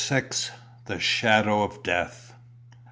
THE 0.87 0.97
SHADOW 0.99 1.61
OP 1.61 1.83
DEATH. 1.83 2.33